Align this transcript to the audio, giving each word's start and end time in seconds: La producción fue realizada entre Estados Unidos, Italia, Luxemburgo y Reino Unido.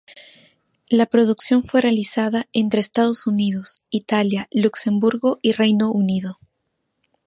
La 0.89 1.05
producción 1.05 1.63
fue 1.63 1.79
realizada 1.81 2.47
entre 2.53 2.79
Estados 2.79 3.27
Unidos, 3.27 3.83
Italia, 3.91 4.47
Luxemburgo 4.51 5.37
y 5.43 5.51
Reino 5.51 5.91
Unido. 5.91 6.39